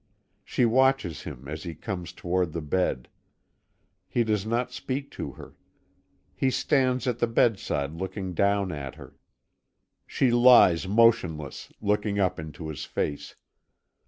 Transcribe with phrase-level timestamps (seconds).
[0.43, 3.07] She watches him as he comes toward the bed.
[4.09, 5.53] He does not speak to her.
[6.35, 9.15] He stands at the bedside looking down at her.
[10.07, 13.35] She lies motionless, looking up into his face.